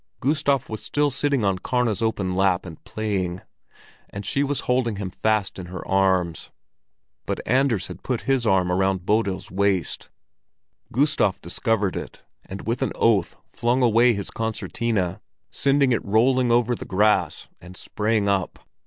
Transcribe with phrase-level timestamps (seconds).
[0.19, 3.41] Gustav was still sitting on Karna's open lap and playing,
[4.09, 6.49] and she was holding him fast in her arms.
[7.27, 10.09] But Anders had put his arm around Bodil's waist.
[10.91, 16.73] Gustav discovered it, and with an oath flung away his concertina, sending it rolling over
[16.73, 18.57] the grass, and sprang up.